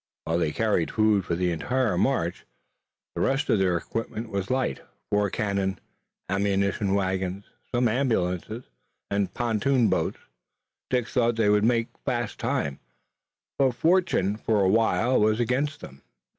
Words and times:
While 0.23 0.39
they 0.39 0.51
carried 0.51 0.89
food 0.89 1.25
for 1.25 1.35
the 1.35 1.51
entire 1.51 1.95
march, 1.95 2.43
the 3.13 3.21
rest 3.21 3.51
of 3.51 3.59
their 3.59 3.77
equipment 3.77 4.31
was 4.31 4.49
light, 4.49 4.81
four 5.11 5.29
cannon, 5.29 5.79
ammunition 6.27 6.95
wagons, 6.95 7.45
some 7.71 7.87
ambulances 7.87 8.63
and 9.11 9.31
pontoon 9.31 9.89
boats. 9.89 10.17
Dick 10.89 11.07
thought 11.07 11.35
they 11.35 11.49
would 11.51 11.63
make 11.65 11.89
fast 12.03 12.39
time, 12.39 12.79
but 13.59 13.75
fortune 13.75 14.37
for 14.37 14.63
awhile 14.63 15.19
was 15.19 15.39
against 15.39 15.81
them. 15.81 16.01